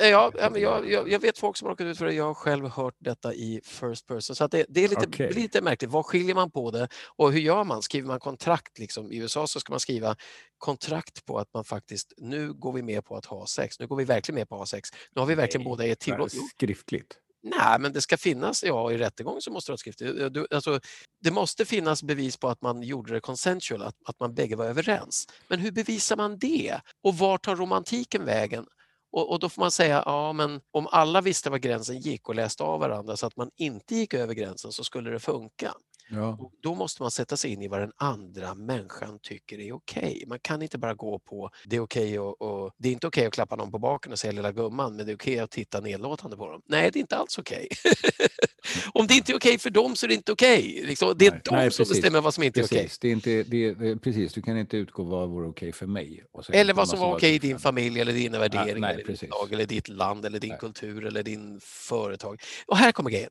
Ja, 0.00 0.32
ja, 0.38 0.58
jag, 0.58 0.90
jag, 0.90 1.08
jag 1.08 1.18
vet 1.18 1.38
folk 1.38 1.56
som 1.56 1.66
har 1.66 1.70
råkat 1.70 1.84
ut 1.84 1.98
för 1.98 2.04
det. 2.04 2.12
Jag 2.12 2.24
har 2.24 2.34
själv 2.34 2.68
hört 2.68 2.94
detta 2.98 3.34
i 3.34 3.60
first 3.64 4.06
person. 4.06 4.36
Så 4.36 4.46
det, 4.46 4.66
det 4.68 4.84
är 4.84 4.88
lite, 4.88 5.06
blir 5.06 5.32
lite 5.32 5.62
märkligt. 5.62 5.90
Vad 5.90 6.06
skiljer 6.06 6.34
man 6.34 6.50
på 6.50 6.70
det 6.70 6.88
och 7.16 7.32
hur 7.32 7.40
gör 7.40 7.64
man? 7.64 7.82
Skriver 7.82 8.08
man 8.08 8.20
kontrakt? 8.20 8.78
Liksom? 8.78 9.12
I 9.12 9.16
USA 9.16 9.46
så 9.46 9.60
ska 9.60 9.72
man 9.72 9.80
skriva 9.80 10.16
kontrakt 10.58 11.26
på 11.26 11.38
att 11.38 11.54
man 11.54 11.64
faktiskt, 11.64 12.12
nu 12.16 12.52
går 12.52 12.72
vi 12.72 12.82
med 12.82 13.04
på 13.04 13.16
att 13.16 13.26
ha 13.26 13.46
sex. 13.46 13.80
Nu 13.80 13.86
går 13.86 13.96
vi 13.96 14.04
verkligen 14.04 14.38
med 14.38 14.48
på 14.48 14.54
att 14.54 14.60
ha 14.60 14.66
sex. 14.66 14.88
Nu 15.14 15.20
har 15.20 15.26
vi 15.26 15.34
verkligen 15.34 15.64
Nej, 15.64 15.70
båda 15.70 15.86
gett 15.86 16.00
tillåtelse. 16.00 16.38
Skriftligt? 16.54 17.18
Nej, 17.46 17.78
men 17.80 17.92
det 17.92 18.00
ska 18.00 18.16
finnas, 18.16 18.64
ja, 18.64 18.92
i 18.92 18.98
rättegång 18.98 19.40
så 19.40 19.50
måste 19.50 19.70
du 19.70 19.72
ha 19.72 19.78
skriftligt. 19.78 20.10
Eh, 20.10 20.24
eh, 20.24 20.30
du, 20.30 20.46
alltså, 20.50 20.80
det 21.22 21.30
måste 21.30 21.64
finnas 21.64 22.02
bevis 22.02 22.36
på 22.36 22.48
att 22.48 22.62
man 22.62 22.82
gjorde 22.82 23.12
det 23.12 23.20
consensual, 23.20 23.82
att, 23.82 23.94
att 24.04 24.20
man 24.20 24.34
bägge 24.34 24.56
var 24.56 24.66
överens. 24.66 25.26
Men 25.48 25.60
hur 25.60 25.72
bevisar 25.72 26.16
man 26.16 26.38
det? 26.38 26.80
Och 27.02 27.18
var 27.18 27.38
tar 27.38 27.56
romantiken 27.56 28.24
vägen? 28.24 28.66
Och, 29.12 29.30
och 29.30 29.38
då 29.38 29.48
får 29.48 29.62
man 29.62 29.70
säga, 29.70 30.02
ja 30.06 30.32
men 30.32 30.60
om 30.70 30.86
alla 30.86 31.20
visste 31.20 31.50
var 31.50 31.58
gränsen 31.58 32.00
gick 32.00 32.28
och 32.28 32.34
läste 32.34 32.62
av 32.62 32.80
varandra 32.80 33.16
så 33.16 33.26
att 33.26 33.36
man 33.36 33.50
inte 33.56 33.94
gick 33.94 34.14
över 34.14 34.34
gränsen 34.34 34.72
så 34.72 34.84
skulle 34.84 35.10
det 35.10 35.20
funka. 35.20 35.74
Ja. 36.08 36.36
Och 36.40 36.52
då 36.60 36.74
måste 36.74 37.02
man 37.02 37.10
sätta 37.10 37.36
sig 37.36 37.52
in 37.52 37.62
i 37.62 37.68
vad 37.68 37.80
den 37.80 37.92
andra 37.96 38.54
människan 38.54 39.18
tycker 39.22 39.58
är 39.60 39.72
okej. 39.72 40.24
Man 40.26 40.38
kan 40.38 40.62
inte 40.62 40.78
bara 40.78 40.94
gå 40.94 41.18
på 41.18 41.50
det 41.64 41.76
är 41.76 41.80
okej 41.80 42.18
och, 42.18 42.42
och 42.42 42.72
det 42.78 42.88
är 42.88 42.92
inte 42.92 43.06
okej 43.06 43.26
att 43.26 43.32
klappa 43.32 43.56
någon 43.56 43.70
på 43.72 43.78
baken 43.78 44.12
och 44.12 44.18
säga 44.18 44.32
lilla 44.32 44.52
gumman, 44.52 44.96
men 44.96 45.06
det 45.06 45.12
är 45.12 45.16
okej 45.16 45.38
att 45.38 45.50
titta 45.50 45.80
nedlåtande 45.80 46.36
på 46.36 46.50
dem. 46.50 46.62
Nej, 46.66 46.90
det 46.92 46.98
är 46.98 47.00
inte 47.00 47.16
alls 47.16 47.38
okej. 47.38 47.68
Om 48.92 49.06
det 49.06 49.14
inte 49.14 49.32
är 49.32 49.36
okej 49.36 49.58
för 49.58 49.70
dem 49.70 49.96
så 49.96 50.06
är 50.06 50.08
det 50.08 50.14
inte 50.14 50.32
okej. 50.32 50.82
Liksom, 50.86 51.14
det 51.18 51.26
är 51.26 51.30
Nej, 51.30 51.40
de 51.44 51.54
nej, 51.54 51.70
som 51.70 51.84
precis. 51.84 51.96
bestämmer 51.96 52.20
vad 52.20 52.34
som 52.34 52.42
inte 52.42 52.60
är 52.60 52.64
okej. 52.64 52.78
Precis, 52.82 52.98
det 52.98 53.08
är 53.08 53.12
inte, 53.12 53.42
det 53.42 53.64
är, 53.64 53.96
precis, 53.96 54.32
du 54.32 54.42
kan 54.42 54.58
inte 54.58 54.76
utgå 54.76 55.02
vad 55.02 55.28
vore 55.28 55.48
okej 55.48 55.72
för 55.72 55.86
mig. 55.86 56.24
Eller 56.52 56.74
vad 56.74 56.88
som 56.88 56.98
var 56.98 57.14
okej 57.16 57.34
i 57.34 57.38
din 57.38 57.58
familj 57.58 58.00
eller 58.00 58.12
dina 58.12 58.38
värderingar, 58.38 58.78
nej, 58.78 58.94
eller 58.94 59.04
ditt 59.04 59.28
lag, 59.30 59.52
eller 59.52 59.66
ditt 59.66 59.88
land, 59.88 60.24
eller 60.24 60.38
din 60.40 60.56
kultur 60.56 61.04
eller 61.04 61.22
din 61.22 61.60
företag. 61.62 62.40
Och 62.66 62.76
här 62.76 62.92
kommer 62.92 63.10
grejen. 63.10 63.30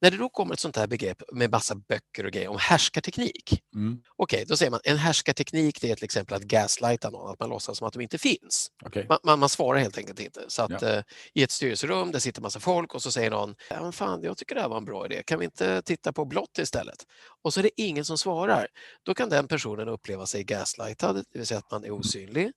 När 0.00 0.10
det 0.10 0.16
då 0.16 0.28
kommer 0.28 0.54
ett 0.54 0.60
sånt 0.60 0.76
här 0.76 0.86
begrepp 0.86 1.22
med 1.32 1.50
massa 1.50 1.74
böcker 1.74 2.24
och 2.26 2.32
grejer 2.32 2.48
om 2.48 2.56
härskarteknik. 2.60 3.62
Mm, 3.74 3.98
Okej, 4.16 4.44
då 4.48 4.56
säger 4.56 4.70
man 4.70 4.80
en 4.84 4.96
härskarteknik 4.96 5.80
det 5.80 5.90
är 5.90 5.94
till 5.94 6.04
exempel 6.04 6.36
att 6.36 6.42
gaslighta 6.42 7.10
någon, 7.10 7.30
att 7.30 7.40
man 7.40 7.48
låtsas 7.48 7.78
som 7.78 7.86
att 7.86 7.92
de 7.92 8.02
inte 8.02 8.18
finns. 8.18 8.70
Man, 9.08 9.18
man, 9.24 9.38
man 9.38 9.48
svarar 9.48 9.78
helt 9.78 9.98
enkelt 9.98 10.20
inte. 10.20 10.44
Så 10.48 10.62
att 10.62 10.82
Ja. 10.82 10.88
eh, 10.88 11.02
i 11.34 11.42
ett 11.42 11.50
styrelserum, 11.50 12.12
där 12.12 12.18
sitter 12.18 12.42
massa 12.42 12.60
folk 12.60 12.94
och 12.94 13.02
så 13.02 13.10
säger 13.10 13.30
någon, 13.30 13.54
ja 13.70 13.82
men 13.82 13.92
fan, 13.92 14.22
jag 14.22 14.36
tycker 14.36 14.54
det 14.54 14.60
här 14.60 14.68
var 14.68 14.75
en 14.76 14.84
bra 14.84 15.06
idé, 15.06 15.22
kan 15.26 15.38
vi 15.38 15.44
inte 15.44 15.82
titta 15.82 16.12
på 16.12 16.24
blått 16.24 16.58
istället? 16.58 17.06
Och 17.42 17.54
så 17.54 17.60
är 17.60 17.62
det 17.62 17.80
ingen 17.80 18.04
som 18.04 18.18
svarar. 18.18 18.66
Då 19.02 19.14
kan 19.14 19.28
den 19.28 19.48
personen 19.48 19.88
uppleva 19.88 20.26
sig 20.26 20.44
gaslightad, 20.44 21.16
det 21.16 21.38
vill 21.38 21.46
säga 21.46 21.58
att 21.58 21.70
man 21.70 21.84
är 21.84 21.90
osynlig. 21.90 22.52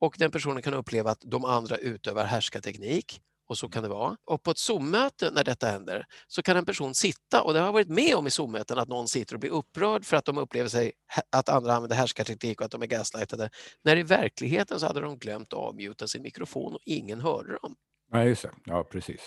Och 0.00 0.14
den 0.18 0.30
personen 0.30 0.62
kan 0.62 0.74
uppleva 0.74 1.10
att 1.10 1.20
de 1.20 1.44
andra 1.44 1.76
utövar 1.76 2.24
härskarteknik. 2.24 3.20
Och 3.48 3.58
så 3.58 3.68
kan 3.68 3.82
det 3.82 3.88
vara. 3.88 4.16
Och 4.24 4.42
på 4.42 4.50
ett 4.50 4.58
Zoom-möte 4.58 5.30
när 5.30 5.44
detta 5.44 5.66
händer 5.66 6.06
så 6.26 6.42
kan 6.42 6.56
en 6.56 6.64
person 6.64 6.94
sitta, 6.94 7.42
och 7.42 7.52
det 7.52 7.58
har 7.58 7.66
jag 7.66 7.72
varit 7.72 7.88
med 7.88 8.14
om 8.14 8.26
i 8.26 8.30
Zoom-möten, 8.30 8.78
att 8.78 8.88
någon 8.88 9.08
sitter 9.08 9.34
och 9.34 9.40
blir 9.40 9.50
upprörd 9.50 10.04
för 10.04 10.16
att 10.16 10.24
de 10.24 10.38
upplever 10.38 10.68
sig 10.68 10.92
att 11.30 11.48
andra 11.48 11.74
använder 11.74 11.96
härskarteknik 11.96 12.60
och 12.60 12.64
att 12.64 12.70
de 12.70 12.82
är 12.82 12.86
gaslightade. 12.86 13.50
När 13.84 13.96
i 13.96 14.02
verkligheten 14.02 14.80
så 14.80 14.86
hade 14.86 15.00
de 15.00 15.18
glömt 15.18 15.52
avmuta 15.52 16.08
sin 16.08 16.22
mikrofon 16.22 16.74
och 16.74 16.80
ingen 16.84 17.20
hörde 17.20 17.58
dem. 17.62 17.76
Ja, 18.12 18.24
just 18.24 18.42
det. 18.42 18.50
Ja, 18.64 18.84
precis. 18.84 19.20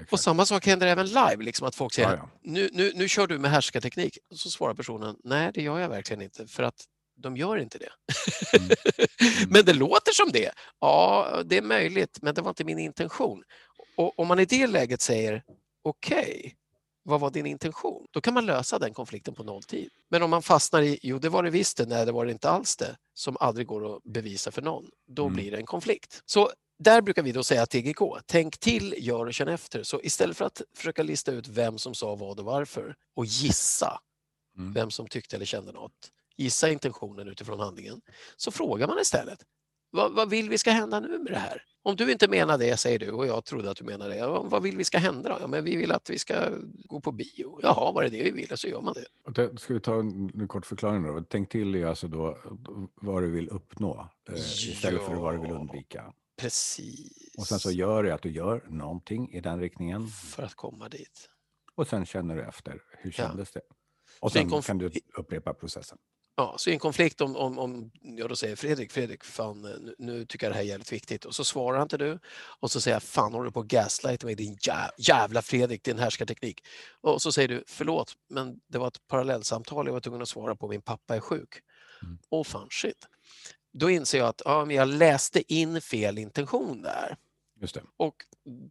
Exakt. 0.00 0.12
Och 0.12 0.20
samma 0.20 0.46
sak 0.46 0.66
händer 0.66 0.86
även 0.86 1.06
live, 1.06 1.36
liksom 1.38 1.66
att 1.66 1.74
folk 1.74 1.94
säger 1.94 2.08
ja, 2.08 2.16
ja. 2.16 2.30
nu, 2.42 2.68
nu, 2.72 2.92
nu 2.94 3.08
kör 3.08 3.26
du 3.26 3.38
med 3.38 3.50
härskarteknik. 3.50 4.18
Och 4.30 4.36
så 4.38 4.50
svarar 4.50 4.74
personen, 4.74 5.16
nej 5.24 5.50
det 5.54 5.62
gör 5.62 5.78
jag 5.78 5.88
verkligen 5.88 6.22
inte 6.22 6.46
för 6.46 6.62
att 6.62 6.84
de 7.22 7.36
gör 7.36 7.56
inte 7.56 7.78
det. 7.78 7.90
Mm. 8.58 8.70
Mm. 9.20 9.50
men 9.50 9.64
det 9.64 9.72
låter 9.72 10.12
som 10.12 10.30
det. 10.32 10.50
Ja, 10.80 11.42
det 11.44 11.56
är 11.56 11.62
möjligt, 11.62 12.18
men 12.22 12.34
det 12.34 12.42
var 12.42 12.48
inte 12.50 12.64
min 12.64 12.78
intention. 12.78 13.42
Och 13.96 14.18
om 14.18 14.28
man 14.28 14.38
i 14.40 14.44
det 14.44 14.66
läget 14.66 15.00
säger, 15.00 15.42
okej, 15.84 16.56
vad 17.02 17.20
var 17.20 17.30
din 17.30 17.46
intention? 17.46 18.06
Då 18.10 18.20
kan 18.20 18.34
man 18.34 18.46
lösa 18.46 18.78
den 18.78 18.94
konflikten 18.94 19.34
på 19.34 19.42
nolltid. 19.44 19.88
Men 20.10 20.22
om 20.22 20.30
man 20.30 20.42
fastnar 20.42 20.82
i, 20.82 20.98
jo 21.02 21.18
det 21.18 21.28
var 21.28 21.42
det 21.42 21.50
visst 21.50 21.76
det, 21.76 21.86
nej 21.86 22.06
det 22.06 22.12
var 22.12 22.24
det 22.26 22.32
inte 22.32 22.50
alls 22.50 22.76
det, 22.76 22.96
som 23.14 23.36
aldrig 23.40 23.66
går 23.66 23.96
att 23.96 24.02
bevisa 24.02 24.50
för 24.50 24.62
någon, 24.62 24.84
då 25.08 25.22
Mm. 25.22 25.34
blir 25.34 25.50
det 25.50 25.56
en 25.56 25.66
konflikt. 25.66 26.22
Så 26.26 26.50
där 26.80 27.02
brukar 27.02 27.22
vi 27.22 27.32
då 27.32 27.44
säga 27.44 27.66
TGK, 27.66 27.98
tänk 28.26 28.58
till, 28.58 28.94
gör 28.98 29.26
och 29.26 29.34
känn 29.34 29.48
efter. 29.48 29.82
Så 29.82 30.00
istället 30.02 30.36
för 30.36 30.44
att 30.44 30.62
försöka 30.74 31.02
lista 31.02 31.32
ut 31.32 31.48
vem 31.48 31.78
som 31.78 31.94
sa 31.94 32.14
vad 32.14 32.38
och 32.38 32.44
varför 32.44 32.94
och 33.14 33.24
gissa 33.26 34.00
Mm. 34.58 34.72
vem 34.72 34.90
som 34.90 35.06
tyckte 35.08 35.36
eller 35.36 35.46
kände 35.46 35.72
något, 35.72 35.92
gissa 36.36 36.70
intentionen 36.70 37.28
utifrån 37.28 37.60
handlingen, 37.60 38.00
så 38.36 38.50
frågar 38.50 38.86
man 38.86 38.98
istället. 38.98 39.38
Vad, 39.90 40.12
vad 40.12 40.30
vill 40.30 40.48
vi 40.50 40.58
ska 40.58 40.70
hända 40.70 41.00
nu 41.00 41.18
med 41.18 41.32
det 41.32 41.38
här? 41.38 41.62
Om 41.82 41.96
du 41.96 42.12
inte 42.12 42.28
menar 42.28 42.58
det, 42.58 42.76
säger 42.76 42.98
du, 42.98 43.10
och 43.10 43.26
jag 43.26 43.44
trodde 43.44 43.70
att 43.70 43.76
du 43.76 43.84
menade 43.84 44.10
det. 44.10 44.16
Ja, 44.16 44.42
vad 44.42 44.62
vill 44.62 44.76
vi 44.76 44.84
ska 44.84 44.98
hända 44.98 45.28
då? 45.28 45.36
Ja, 45.40 45.46
men 45.46 45.64
vi 45.64 45.76
vill 45.76 45.92
att 45.92 46.10
vi 46.10 46.18
ska 46.18 46.34
gå 46.84 47.00
på 47.00 47.12
bio. 47.12 47.60
Jaha, 47.62 47.92
var 47.92 48.02
det 48.02 48.08
det 48.08 48.22
vi 48.22 48.30
vill? 48.30 48.52
Så 48.56 48.68
gör 48.68 48.80
man 48.80 48.94
det. 49.34 49.58
Ska 49.60 49.74
vi 49.74 49.80
ta 49.80 49.98
en, 50.00 50.48
kort 50.48 50.66
förklaring 50.66 51.02
då? 51.02 51.24
Tänk 51.28 51.48
till 51.48 51.74
är 51.74 51.86
alltså 51.86 52.08
då 52.08 52.38
vad 52.94 53.22
du 53.22 53.30
vill 53.30 53.48
uppnå 53.48 54.08
eh, 54.28 54.34
istället 54.34 55.02
för 55.02 55.14
vad 55.14 55.34
du 55.34 55.38
vill 55.40 55.50
Ja. 55.50 55.56
undvika. 55.56 56.12
Precis. 56.40 57.34
Och 57.38 57.46
sen 57.46 57.60
så 57.60 57.70
gör 57.70 58.02
det 58.02 58.14
att 58.14 58.22
du 58.22 58.30
gör 58.30 58.64
någonting 58.68 59.32
i 59.32 59.40
den 59.40 59.60
riktningen 59.60 60.08
För 60.08 60.42
att 60.42 60.54
komma 60.54 60.88
dit. 60.88 61.28
och 61.74 61.88
sen 61.88 62.06
känner 62.06 62.36
du 62.36 62.42
efter. 62.42 62.82
Hur 62.98 63.14
Ja. 63.18 63.28
kändes 63.28 63.50
det? 63.52 63.60
Och 64.20 64.32
sen 64.32 64.50
konf- 64.50 64.66
kan 64.66 64.78
du 64.78 64.90
upprepa 65.16 65.54
processen. 65.54 65.98
Ja, 66.36 66.54
så 66.58 66.70
i 66.70 66.72
en 66.72 66.78
konflikt 66.78 67.20
om, 67.20 67.36
om, 67.36 67.58
om 67.58 67.90
jag 68.02 68.28
då 68.28 68.36
säger 68.36 68.56
Fredrik, 68.56 68.92
Fredrik, 68.92 69.24
fan, 69.24 69.62
nu, 69.62 69.94
nu 69.98 70.26
tycker 70.26 70.46
jag 70.46 70.52
det 70.52 70.56
här 70.56 70.62
är 70.62 70.66
jävligt 70.68 70.92
viktigt. 70.92 71.24
Och 71.24 71.34
så 71.34 71.44
svarar 71.44 71.82
inte 71.82 71.96
du. 71.98 72.18
Och 72.60 72.70
så 72.70 72.80
säger 72.80 72.94
jag, 72.94 73.02
fan 73.02 73.32
håller 73.32 73.44
du 73.46 73.52
på 73.52 73.60
att 73.60 73.66
gaslighta 73.66 74.26
mig 74.26 74.34
din 74.34 74.56
jä- 74.56 74.90
jävla 74.98 75.42
Fredrik, 75.42 75.84
din 75.84 75.98
härskarteknik. 75.98 76.60
Och 77.00 77.22
så 77.22 77.32
säger 77.32 77.48
du, 77.48 77.64
förlåt, 77.66 78.12
men 78.28 78.60
det 78.68 78.78
var 78.78 78.88
ett 78.88 79.06
parallellsamtal 79.08 79.86
jag 79.86 79.92
var 79.92 80.00
tvungen 80.00 80.22
att 80.22 80.28
svara 80.28 80.56
på, 80.56 80.68
min 80.68 80.82
pappa 80.82 81.16
är 81.16 81.20
sjuk. 81.20 81.54
Mm. 82.02 82.18
Och 82.28 82.46
fan 82.46 82.68
shit. 82.70 83.06
Då 83.72 83.90
inser 83.90 84.18
jag 84.18 84.28
att 84.28 84.42
ja, 84.44 84.64
men 84.64 84.76
jag 84.76 84.88
läste 84.88 85.54
in 85.54 85.80
fel 85.80 86.18
intention 86.18 86.82
där. 86.82 87.16
Just 87.60 87.74
det. 87.74 87.82
Och 87.96 88.14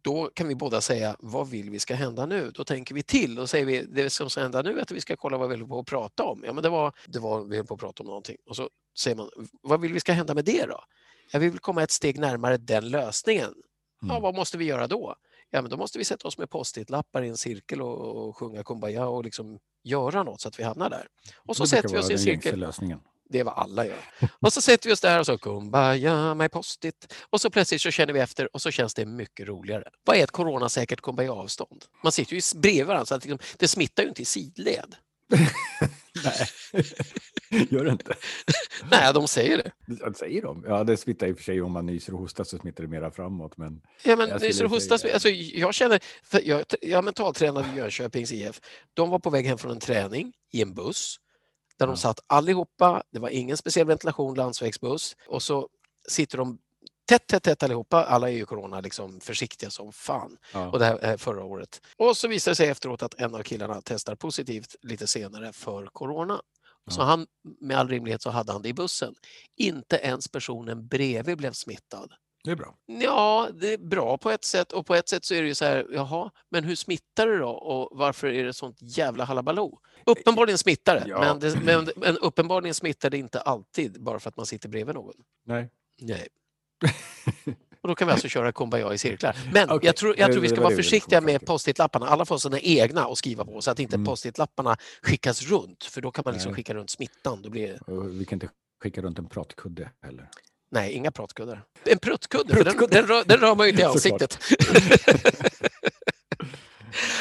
då 0.02 0.30
kan 0.34 0.48
vi 0.48 0.54
båda 0.54 0.80
säga, 0.80 1.16
vad 1.18 1.48
vill 1.48 1.70
vi 1.70 1.78
ska 1.78 1.94
hända 1.94 2.26
nu? 2.26 2.50
Då 2.54 2.64
tänker 2.64 2.94
vi 2.94 3.02
till 3.02 3.38
och 3.38 3.50
säger 3.50 3.64
vi, 3.66 3.82
det 3.82 4.10
som 4.10 4.30
ska 4.30 4.40
hända 4.40 4.62
nu 4.62 4.78
är 4.78 4.82
att 4.82 4.90
vi 4.90 5.00
ska 5.00 5.16
kolla 5.16 5.38
vad 5.38 5.48
vi 5.48 5.54
håller 5.54 5.66
på 5.66 5.78
att 5.78 5.86
prata 5.86 6.24
om. 6.24 6.42
Ja, 6.46 6.52
men 6.52 6.62
det 6.62 6.68
var, 6.68 6.92
det 7.06 7.18
var 7.18 7.40
vi 7.44 7.56
höll 7.56 7.66
på 7.66 7.74
att 7.74 7.80
prata 7.80 8.02
om 8.02 8.06
någonting. 8.06 8.36
Och 8.46 8.56
så 8.56 8.68
säger 8.98 9.16
man, 9.16 9.30
vad 9.62 9.80
vill 9.80 9.92
vi 9.92 10.00
ska 10.00 10.12
hända 10.12 10.34
med 10.34 10.44
det 10.44 10.66
då? 10.66 10.80
Ja, 11.32 11.38
vi 11.38 11.48
vill 11.48 11.58
komma 11.58 11.82
ett 11.82 11.90
steg 11.90 12.18
närmare 12.18 12.56
den 12.56 12.88
lösningen. 12.88 13.54
Ja, 14.02 14.08
Mm. 14.10 14.22
vad 14.22 14.34
måste 14.34 14.58
vi 14.58 14.64
göra 14.64 14.86
då? 14.86 15.14
Ja, 15.50 15.62
men 15.62 15.70
då 15.70 15.76
måste 15.76 15.98
vi 15.98 16.04
sätta 16.04 16.28
oss 16.28 16.38
med 16.38 16.50
post-it-lappar 16.50 17.22
i 17.22 17.28
en 17.28 17.36
cirkel 17.36 17.82
och, 17.82 18.28
och 18.28 18.36
sjunga 18.36 18.64
Kumbaya 18.64 19.06
och 19.08 19.24
liksom 19.24 19.58
göra 19.84 20.22
något 20.22 20.40
så 20.40 20.48
att 20.48 20.58
vi 20.58 20.62
hamnar 20.62 20.90
där. 20.90 21.06
Och 21.36 21.56
så 21.56 21.66
sätter 21.66 21.88
vi 21.88 21.98
oss 21.98 22.10
i 22.10 22.12
en 22.12 22.18
cirkel. 22.18 22.58
lösningen. 22.60 23.00
Det 23.32 23.38
är 23.40 23.44
vad 23.44 23.54
alla 23.58 23.86
gör. 23.86 23.98
Och 24.40 24.52
så 24.52 24.60
sätter 24.60 24.88
vi 24.88 24.94
oss 24.94 25.00
där 25.00 25.18
och 25.20 25.26
så 25.26 25.38
kumbaya 25.38 26.34
med 26.34 26.52
post-it. 26.52 27.14
Och 27.30 27.40
så 27.40 27.50
plötsligt 27.50 27.80
så 27.82 27.90
känner 27.90 28.12
vi 28.12 28.20
efter 28.20 28.54
och 28.54 28.62
så 28.62 28.70
känns 28.70 28.94
det 28.94 29.06
mycket 29.06 29.48
roligare. 29.48 29.84
Vad 30.04 30.16
är 30.16 30.24
ett 30.24 30.30
coronasäkert 30.30 31.00
kumbaya-avstånd? 31.00 31.84
Man 32.02 32.12
sitter 32.12 32.32
ju 32.32 32.38
i- 32.38 32.58
bredvid 32.58 32.86
varandra 32.86 33.06
så 33.06 33.14
att 33.14 33.24
liksom, 33.24 33.38
det 33.58 33.68
smittar 33.68 34.02
ju 34.02 34.08
inte 34.08 34.22
i 34.22 34.24
sidled. 34.24 34.94
Nej, 36.24 36.46
gör 37.70 37.84
det 37.84 37.90
inte. 37.90 38.14
Nej, 38.90 39.12
de 39.14 39.28
säger 39.28 39.56
det. 39.58 39.72
Vad 40.04 40.16
säger 40.16 40.42
de? 40.42 40.64
Ja, 40.68 40.84
det 40.84 40.96
smittar 40.96 41.26
i 41.26 41.32
och 41.32 41.36
för 41.36 41.44
sig 41.44 41.62
om 41.62 41.72
man 41.72 41.86
nyser 41.86 42.12
och 42.14 42.18
hostar 42.20 42.44
så 42.44 42.58
smittar 42.58 42.82
det 42.84 42.88
mera 42.90 43.10
framåt. 43.10 43.56
Men 43.56 43.80
Ja, 44.04 44.16
men 44.16 44.28
nyser 44.40 44.64
och 44.64 44.70
hostas. 44.70 45.00
säga- 45.00 45.14
Alltså, 45.14 45.28
jag 45.28 45.74
känner, 45.74 46.00
jag, 46.42 46.64
jag 46.80 47.04
mentaltränade 47.04 47.68
i 47.74 47.76
Jönköpings 47.76 48.32
IF. 48.32 48.60
De 48.94 49.10
var 49.10 49.18
på 49.18 49.30
väg 49.30 49.46
hem 49.46 49.58
från 49.58 49.70
en 49.72 49.80
träning 49.80 50.32
i 50.52 50.62
en 50.62 50.74
buss 50.74 51.16
där 51.80 51.86
de 51.86 51.96
satt 51.96 52.20
allihopa. 52.26 53.02
Det 53.10 53.18
var 53.18 53.28
ingen 53.28 53.56
speciell 53.56 53.86
ventilation, 53.86 54.34
landsvägsbuss. 54.34 55.16
Och 55.28 55.42
så 55.42 55.68
sitter 56.08 56.38
de 56.38 56.58
tätt, 57.08 57.26
tätt, 57.26 57.42
tätt 57.42 57.62
allihopa. 57.62 58.04
Alla 58.04 58.28
är 58.30 58.32
ju 58.34 58.46
corona 58.46 58.80
liksom 58.80 59.20
försiktiga 59.20 59.70
som 59.70 59.92
fan. 59.92 60.36
ja, 60.52 60.70
Och 60.70 60.78
det 60.78 60.84
här 60.84 60.98
är 60.98 61.16
förra 61.16 61.44
året. 61.44 61.80
Och 61.96 62.16
så 62.16 62.28
visar 62.28 62.50
det 62.50 62.56
sig 62.56 62.68
efteråt 62.68 63.02
att 63.02 63.14
en 63.14 63.34
av 63.34 63.42
killarna 63.42 63.82
testar 63.84 64.14
positivt 64.14 64.76
lite 64.82 65.06
senare 65.06 65.52
för 65.52 65.86
corona. 65.86 66.40
Så 66.90 67.02
han, 67.02 67.26
med 67.60 67.78
all 67.78 67.88
rimlighet 67.88 68.22
så 68.22 68.30
hade 68.30 68.52
han 68.52 68.62
det 68.62 68.68
i 68.68 68.74
bussen. 68.74 69.14
Inte 69.56 69.96
ens 69.96 70.28
personen 70.28 70.88
bredvid 70.88 71.36
blev 71.38 71.52
smittad. 71.52 72.12
Det 72.44 72.50
är 72.50 72.56
bra. 72.56 72.74
Ja, 72.86 73.48
det 73.60 73.72
är 73.72 73.78
bra 73.78 74.18
på 74.18 74.30
ett 74.30 74.44
sätt 74.44 74.72
och 74.72 74.86
på 74.86 74.94
ett 74.94 75.08
sätt 75.08 75.24
så 75.24 75.34
är 75.34 75.42
det 75.42 75.48
ju 75.48 75.54
så 75.54 75.64
här, 75.64 75.86
jaha, 75.92 76.30
men 76.50 76.64
hur 76.64 76.74
smittar 76.74 77.26
det 77.26 77.38
då 77.38 77.50
och 77.50 77.98
varför 77.98 78.28
är 78.28 78.44
det 78.44 78.52
sånt 78.52 78.76
jävla 78.80 79.24
halabaloo? 79.24 79.78
Uppenbarligen 80.06 80.58
smittar 80.58 80.94
det, 81.00 81.04
Ja. 81.08 81.20
men, 81.20 81.38
det 81.40 81.60
men, 81.64 81.90
men 81.96 82.18
uppenbarligen 82.18 82.74
smittar 82.74 83.10
det 83.10 83.18
inte 83.18 83.40
alltid 83.40 84.02
bara 84.02 84.18
för 84.20 84.28
att 84.28 84.36
man 84.36 84.46
sitter 84.46 84.68
bredvid 84.68 84.94
någon. 84.94 85.14
Nej. 85.46 85.68
Nej. 86.00 86.28
Och 87.82 87.88
då 87.88 87.94
kan 87.94 88.06
vi 88.08 88.12
alltså 88.12 88.28
köra 88.28 88.52
kumbaya 88.52 88.94
i 88.94 88.98
cirklar. 88.98 89.36
Men 89.52 89.70
Okej, 89.70 89.86
jag, 89.86 89.96
tror, 89.96 90.18
jag 90.18 90.32
tror 90.32 90.42
vi 90.42 90.48
ska 90.48 90.56
var 90.56 90.64
vara 90.64 90.76
försiktiga 90.76 91.20
med 91.20 91.46
post-it-lapparna. 91.46 92.06
Alla 92.06 92.24
får 92.24 92.38
sina 92.38 92.60
egna 92.60 93.04
att 93.04 93.18
skriva 93.18 93.44
på 93.44 93.60
så 93.62 93.70
att 93.70 93.78
inte 93.78 93.96
Mm. 93.96 94.04
post-it-lapparna 94.06 94.76
skickas 95.02 95.42
runt. 95.42 95.84
För 95.84 96.00
då 96.00 96.10
kan 96.10 96.22
man 96.24 96.34
liksom 96.34 96.50
Nej. 96.50 96.56
skicka 96.56 96.74
runt 96.74 96.90
smittan. 96.90 97.42
Då 97.42 97.50
blir 97.50 97.78
vi 98.18 98.24
kan 98.24 98.36
inte 98.36 98.48
skicka 98.82 99.02
runt 99.02 99.18
en 99.18 99.26
pratkudde 99.28 99.90
heller. 100.02 100.28
Nej, 100.70 100.92
inga 100.92 101.10
pratkuddar. 101.10 101.62
En 101.84 101.98
pruttkudde, 101.98 102.54
för 102.54 102.64
den, 102.64 102.76
den, 102.90 103.06
rör, 103.06 103.24
den 103.26 103.38
rör 103.40 103.54
man 103.54 103.66
ju 103.66 103.70
inte 103.70 103.82
i 103.82 103.84
ansiktet. 103.84 104.38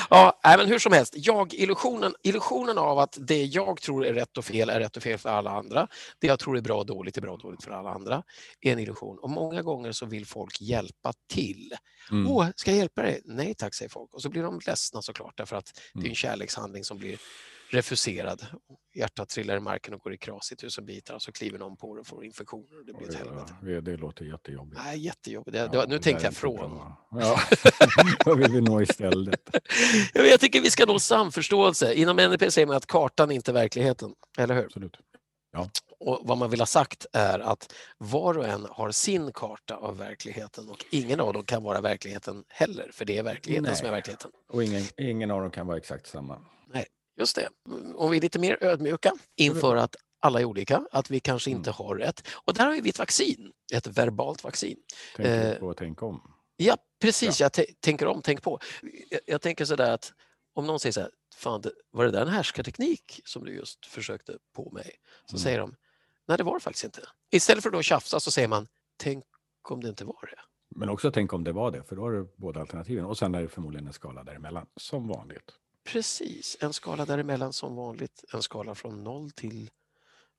Ja, 0.09 0.39
men 0.43 0.67
hur 0.67 0.79
som 0.79 0.93
helst, 0.93 1.13
jag-illusionen 1.17 2.13
illusionen 2.23 2.77
av 2.77 2.99
att 2.99 3.17
det 3.21 3.43
jag 3.43 3.81
tror 3.81 4.05
är 4.05 4.13
rätt 4.13 4.37
och 4.37 4.45
fel 4.45 4.69
är 4.69 4.79
rätt 4.79 4.97
och 4.97 5.03
fel 5.03 5.17
för 5.17 5.29
alla 5.29 5.51
andra. 5.51 5.87
Det 6.19 6.27
jag 6.27 6.39
tror 6.39 6.57
är 6.57 6.61
bra 6.61 6.77
och 6.77 6.85
dåligt 6.85 7.17
är 7.17 7.21
bra 7.21 7.31
och 7.33 7.39
dåligt 7.39 7.63
för 7.63 7.71
alla 7.71 7.89
andra. 7.89 8.23
är 8.61 8.71
en 8.73 8.79
illusion. 8.79 9.19
Och 9.19 9.29
många 9.29 9.61
gånger 9.61 9.91
så 9.91 10.05
vill 10.05 10.25
folk 10.25 10.61
hjälpa 10.61 11.13
till. 11.33 11.73
Mm. 12.11 12.31
Åh, 12.31 12.47
ska 12.55 12.71
jag 12.71 12.77
hjälpa 12.77 13.01
dig? 13.01 13.21
Nej 13.25 13.53
tack, 13.57 13.75
säger 13.75 13.89
folk. 13.89 14.13
Och 14.13 14.21
så 14.21 14.29
blir 14.29 14.43
de 14.43 14.59
ledsna 14.67 15.01
såklart 15.01 15.37
därför 15.37 15.55
att 15.55 15.65
det 15.93 15.99
är 15.99 16.01
Mm. 16.01 16.09
en 16.09 16.15
kärlekshandling 16.15 16.83
som 16.83 16.97
blir 16.97 17.17
refuserad. 17.69 18.45
Hjärtat 18.95 19.29
trillar 19.29 19.57
i 19.57 19.59
marken 19.59 19.93
och 19.93 19.99
går 20.01 20.13
i 20.13 20.17
kras 20.17 20.51
i 20.51 20.55
tusen 20.55 20.85
bitar 20.85 21.13
och 21.15 21.21
så 21.21 21.31
kliver 21.31 21.59
någon 21.59 21.77
på 21.77 21.95
det 21.95 22.01
och 22.01 22.07
får 22.07 22.25
infektioner 22.25 22.79
och 22.79 22.85
det 22.85 22.93
blir 22.93 23.09
ett 23.09 23.15
helvete. 23.15 23.53
Ja, 23.61 23.67
det, 23.67 23.81
det 23.81 23.97
låter 23.97 24.25
jättejobbigt. 24.25 24.81
Nej, 24.85 24.99
jättejobbigt. 24.99 25.53
Det, 25.53 25.59
det, 25.59 25.69
Ja, 25.73 25.79
var- 25.79 25.87
nu 25.87 25.97
det 25.97 26.03
tänkte 26.03 26.23
är 26.23 26.27
jag 26.27 26.33
från. 26.35 26.81
Ja. 27.11 27.39
Vad 28.25 28.37
vill 28.37 28.51
vi 28.51 28.61
nå 28.61 28.81
istället? 28.81 29.49
Ja, 30.13 30.21
Jag 30.21 30.39
tycker 30.39 30.61
vi 30.61 30.71
ska 30.71 30.85
nå 30.85 30.99
samförståelse. 30.99 31.93
Inom 31.93 32.17
NLP 32.17 32.51
säger 32.53 32.67
man 32.67 32.75
att 32.75 32.85
kartan 32.85 33.31
är 33.31 33.35
inte 33.35 33.51
verkligheten, 33.53 34.13
eller 34.37 34.55
hur? 34.55 34.65
Absolut. 34.65 34.97
Och 35.99 36.19
vad 36.23 36.37
man 36.37 36.49
vill 36.49 36.59
ha 36.61 36.65
sagt 36.65 37.05
är 37.13 37.39
att 37.39 37.73
var 37.97 38.37
och 38.37 38.47
en 38.47 38.65
har 38.69 38.91
sin 38.91 39.31
karta 39.31 39.75
av 39.75 39.97
verkligheten 39.97 40.69
och 40.69 40.85
ingen 40.91 41.19
av 41.19 41.33
dem 41.33 41.43
kan 41.45 41.63
vara 41.63 41.81
verkligheten 41.81 42.43
heller, 42.47 42.89
för 42.93 43.05
det 43.05 43.17
är 43.17 43.23
verkligheten 43.23 43.63
Nej. 43.63 43.75
som 43.75 43.87
är 43.87 43.91
verkligheten. 43.91 44.31
Och 44.49 44.63
ingen, 44.63 44.83
ingen 44.97 45.31
av 45.31 45.41
dem 45.41 45.51
kan 45.51 45.67
vara 45.67 45.77
exakt 45.77 46.07
samma. 46.07 46.37
Just 47.19 47.35
det. 47.35 47.49
Om 47.95 48.11
vi 48.11 48.17
är 48.17 48.21
lite 48.21 48.39
mer 48.39 48.63
ödmjuka 48.63 49.11
inför 49.35 49.75
att 49.75 49.95
alla 50.19 50.39
är 50.39 50.45
olika, 50.45 50.85
att 50.91 51.11
vi 51.11 51.19
kanske 51.19 51.51
inte 51.51 51.71
har 51.71 51.95
rätt. 51.95 52.27
Och 52.45 52.53
där 52.53 52.65
har 52.65 52.81
vi 52.81 52.89
ett 52.89 52.99
vaccin, 52.99 53.51
ett 53.73 53.87
verbalt 53.87 54.43
vaccin. 54.43 54.77
Tänk 55.15 55.27
Eh, 55.29 55.59
på 55.59 55.69
att 55.69 55.77
tänka 55.77 56.05
om. 56.05 56.33
Ja, 56.57 56.77
precis. 57.01 57.39
Jag 57.41 57.53
t- 57.53 57.73
tänker 57.79 58.07
om, 58.07 58.21
tänk 58.21 58.41
på. 58.43 58.59
Jag, 59.09 59.19
jag 59.25 59.41
tänker 59.41 59.65
sådär 59.65 59.91
att 59.93 60.13
om 60.53 60.67
någon 60.67 60.79
säger 60.79 60.93
så 60.93 60.99
här, 61.01 61.09
Fan, 61.35 61.63
var 61.91 62.05
det 62.05 62.11
där 62.11 62.21
en 62.21 62.27
härskarteknik 62.27 63.21
som 63.25 63.45
du 63.45 63.53
just 63.55 63.85
försökte 63.85 64.37
på 64.55 64.69
mig? 64.71 64.91
Så 65.25 65.35
Mm. 65.35 65.43
säger 65.43 65.59
de, 65.59 65.75
nej 66.27 66.37
det 66.37 66.43
var 66.43 66.53
det 66.53 66.59
faktiskt 66.59 66.85
inte. 66.85 67.01
Istället 67.31 67.63
för 67.63 67.69
att 67.69 67.73
då 67.75 67.81
tjafsa 67.81 68.19
så 68.19 68.31
säger 68.31 68.47
man, 68.47 68.67
tänk 68.97 69.23
om 69.69 69.81
det 69.83 69.89
inte 69.89 70.05
var 70.05 70.19
det. 70.21 70.39
Men 70.75 70.89
också 70.89 71.11
tänk 71.11 71.33
om 71.33 71.43
det 71.43 71.51
var 71.51 71.71
det, 71.71 71.83
för 71.83 71.95
då 71.95 72.01
har 72.01 72.11
du 72.11 72.33
båda 72.37 72.59
alternativen. 72.59 73.05
Och 73.05 73.17
sen 73.17 73.35
är 73.35 73.41
det 73.41 73.47
förmodligen 73.47 73.87
en 73.87 73.93
skala 73.93 74.23
däremellan, 74.23 74.67
som 74.75 75.07
vanligt. 75.07 75.51
Precis, 75.91 76.57
en 76.59 76.73
skala 76.73 77.05
däremellan 77.05 77.53
som 77.53 77.75
vanligt. 77.75 78.23
En 78.33 78.41
skala 78.41 78.75
från 78.75 79.03
noll 79.03 79.31
till 79.31 79.69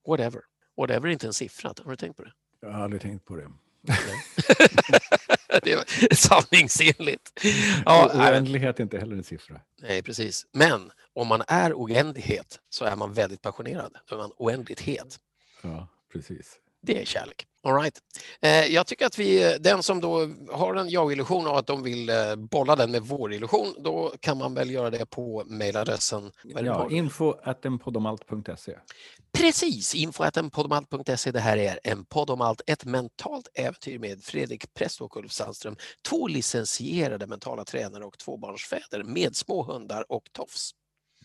whatever. 0.07 0.43
Whatever 0.77 1.09
är 1.09 1.13
inte 1.13 1.27
en 1.27 1.33
siffra, 1.33 1.75
har 1.85 1.91
du 1.91 1.97
tänkt 1.97 2.17
på 2.17 2.23
det? 2.23 2.33
Jag 2.61 2.71
har 2.71 2.85
aldrig 2.85 3.03
tänkt 3.03 3.25
på 3.25 3.37
det. 3.37 3.51
det 5.63 5.73
är 5.73 6.15
sanningsenligt. 6.15 7.45
Ja, 7.85 8.11
oändlighet 8.15 8.79
är 8.79 8.83
inte 8.83 8.99
heller 8.99 9.17
en 9.17 9.25
siffra. 9.25 9.61
nej, 9.83 10.03
precis. 10.03 10.47
Men 10.53 10.93
om 11.13 11.27
man 11.29 11.43
är 11.49 11.73
oändlighet 11.73 12.61
så 12.69 12.85
är 12.85 12.97
man 12.97 13.13
väldigt 13.13 13.43
passionerad. 13.43 13.97
Då 14.09 14.15
är 14.15 14.19
man 14.19 14.33
oändligt 14.37 14.81
het. 14.81 15.21
Ja, 15.63 15.89
precis. 16.13 16.59
Det 16.83 17.01
är 17.01 17.05
kärlek. 17.05 17.47
All 17.63 17.75
right. 17.75 17.99
eh, 18.41 18.67
jag 18.67 18.87
tycker 18.87 19.07
att 19.07 19.19
vi, 19.19 19.57
den 19.61 19.83
som 19.83 20.01
då 20.01 20.31
har 20.51 20.75
en 20.75 20.91
jag-illusion 20.91 21.47
och 21.47 21.59
att 21.59 21.67
de 21.67 21.83
vill 21.83 22.09
eh, 22.09 22.37
bolla 22.37 22.77
den 22.77 22.91
med 22.91 23.03
vår 23.03 23.33
illusion, 23.33 23.75
då 23.79 24.13
kan 24.21 24.39
man 24.39 24.55
väl 24.55 24.71
göra 24.71 24.91
det 24.91 25.07
på 25.07 25.45
mejladressen. 25.47 26.33
Ja, 26.45 26.85
på? 26.85 26.91
info 26.91 27.35
at 27.43 27.67
enpodomalt.se. 27.67 28.77
Precis, 29.33 29.95
info.enpodomalt.se. 29.95 31.31
Det 31.31 31.41
här 31.41 31.57
är 31.57 31.81
En 31.85 32.05
podd 32.05 32.31
om 32.31 32.41
allt, 32.41 32.63
ett 32.67 32.85
mentalt 32.85 33.49
äventyr 33.55 33.99
med 33.99 34.25
Fredrik 34.25 34.75
Präst 34.75 35.01
och 35.01 35.17
Ulf 35.17 35.33
Sandström. 35.33 35.77
Två 36.09 36.29
licensierade 36.29 37.27
mentala 37.27 37.65
tränare 37.65 38.05
och 38.05 38.19
tvåbarnsfäder 38.19 39.03
med 39.03 39.37
små 39.37 39.63
hundar 39.63 40.13
och 40.13 40.29
tofs. 40.33 40.71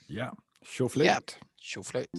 Ja, 0.07 0.37
tjoflöjt. 0.65 1.37
Tjoflöjt. 1.57 2.09